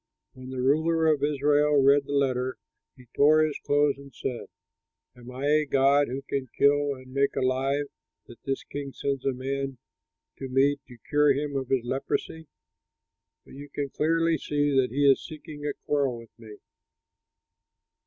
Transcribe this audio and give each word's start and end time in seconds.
When 0.33 0.49
the 0.49 0.63
ruler 0.63 1.05
of 1.05 1.21
Israel 1.21 1.75
read 1.79 2.05
the 2.05 2.11
letter, 2.13 2.57
he 2.97 3.05
tore 3.15 3.41
his 3.43 3.59
clothes 3.63 3.99
and 3.99 4.11
said, 4.11 4.47
"Am 5.15 5.29
I 5.29 5.45
a 5.45 5.65
god, 5.67 6.07
who 6.07 6.23
can 6.23 6.47
kill 6.57 6.95
and 6.95 7.13
make 7.13 7.35
alive, 7.35 7.85
that 8.25 8.41
this 8.43 8.63
king 8.63 8.93
sends 8.93 9.25
a 9.27 9.31
man 9.33 9.77
to 10.39 10.49
me 10.49 10.77
to 10.87 10.97
cure 11.07 11.33
him 11.33 11.55
of 11.55 11.67
his 11.69 11.83
leprosy? 11.85 12.47
But 13.45 13.53
you 13.53 13.69
can 13.69 13.89
clearly 13.89 14.39
see 14.39 14.75
that 14.75 14.89
he 14.89 15.05
is 15.05 15.23
seeking 15.23 15.67
a 15.67 15.73
quarrel 15.85 16.17
with 16.17 16.31
me!" 16.39 16.57